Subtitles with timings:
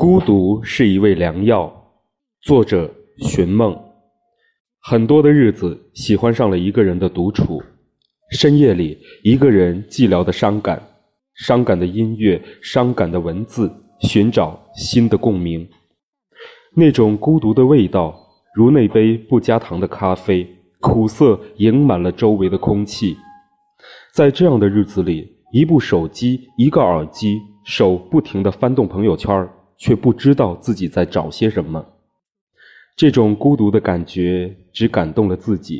[0.00, 1.68] 孤独是一味良药。
[2.42, 3.76] 作者：寻梦。
[4.80, 7.60] 很多的日子，喜欢上了一个人的独处。
[8.30, 10.80] 深夜里，一个人寂寥的伤感，
[11.34, 13.68] 伤感的音乐，伤感的文字，
[14.02, 15.68] 寻找新的共鸣。
[16.76, 18.16] 那种孤独的味道，
[18.54, 23.16] 如那杯不加糖的咖啡，苦涩盈满了周围的空气。
[24.14, 29.52] 在这样的日子里，一部手机，一个耳机，手不停地翻动朋友圈儿。
[29.78, 31.86] 却不知道自己在找些什么，
[32.96, 35.78] 这种孤独的感觉只感动了自己。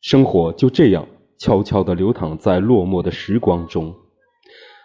[0.00, 1.06] 生活就这样
[1.38, 3.94] 悄悄地流淌在落寞的时光中，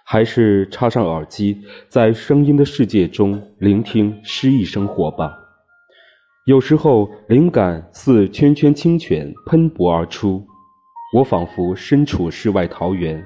[0.06, 5.34] 还是插上耳机，在声音的世界中聆听诗意生活吧。
[6.46, 10.46] 有时候灵感似涓涓清泉喷薄而出，
[11.16, 13.26] 我仿佛身处世外桃源，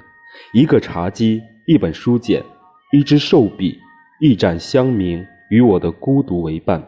[0.53, 2.45] 一个茶几，一本书简，
[2.93, 3.77] 一支寿笔。
[4.21, 6.83] 一盏香茗与我的孤独为伴，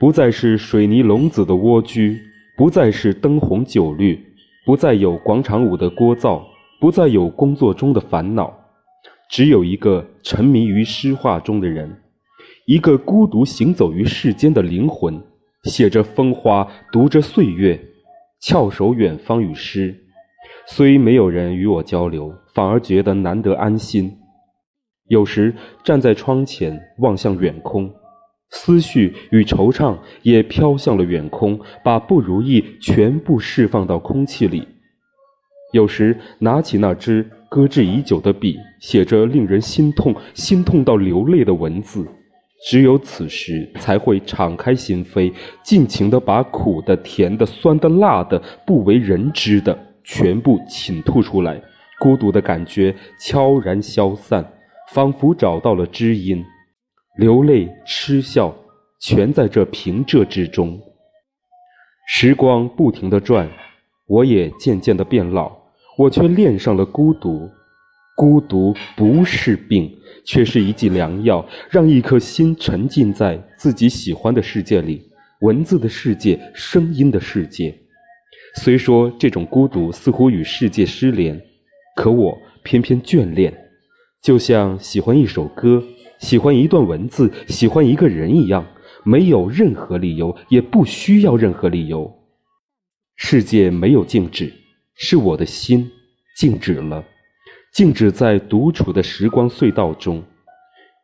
[0.00, 2.18] 不再是水泥笼子的蜗居，
[2.56, 4.18] 不再是灯红酒绿，
[4.64, 6.42] 不再有广场舞的聒噪，
[6.80, 8.50] 不再有工作中的烦恼，
[9.28, 11.94] 只有一个沉迷于诗画中的人，
[12.64, 15.22] 一个孤独行走于世间的灵魂，
[15.64, 17.78] 写着风花，读着岁月，
[18.40, 19.94] 翘首远方与诗，
[20.66, 24.10] 虽没有人与我交流，反而觉得难得安心。
[25.08, 27.92] 有时站在窗前望向远空，
[28.50, 34.66] 思绪与惆怅也飘向了远空，把不如意全部释放到空气里。
[35.72, 42.06] 有时拿起那支搁置已久的笔，写着令人心痛、心痛到流泪的文字。
[42.64, 45.32] 只有此时，才会敞开心扉，
[45.64, 51.60] 尽情地把苦的、甜的、酸的、辣的、不为人知的全部倾吐出来。
[51.98, 54.46] 孤独的感觉悄然消散。
[54.92, 56.44] 仿佛找到了知音，
[57.16, 58.54] 流泪、痴笑，
[59.00, 60.78] 全在这平仄之中。
[62.06, 63.50] 时光不停地转，
[64.06, 65.50] 我也渐渐地变老，
[65.96, 67.48] 我却恋上了孤独。
[68.14, 69.90] 孤独不是病，
[70.26, 75.00] 却是一剂良药，让一颗心沉浸在自己喜欢的世界里，
[75.40, 77.74] 文字的世界，声音的世界。
[78.56, 81.40] 虽说这种孤独似乎与世界失联，
[81.96, 83.50] 可我偏偏眷恋。
[84.22, 85.82] 就像喜欢一首歌，
[86.20, 88.64] 喜欢一段文字，喜欢一个人一样，
[89.02, 92.08] 没有任何理由，也不需要任何理由。
[93.16, 94.52] 世界没有静止，
[94.94, 95.90] 是我的心
[96.36, 97.04] 静止了，
[97.74, 100.22] 静止在独处的时光隧道中。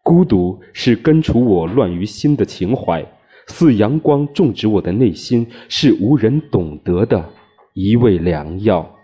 [0.05, 3.05] 孤独是根除我乱于心的情怀，
[3.49, 7.29] 似阳光种植我的内心，是无人懂得的
[7.75, 8.95] 一味良药。